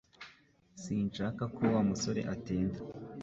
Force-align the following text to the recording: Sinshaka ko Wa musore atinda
Sinshaka 0.81 1.43
ko 1.55 1.61
Wa 1.73 1.81
musore 1.89 2.21
atinda 2.33 2.79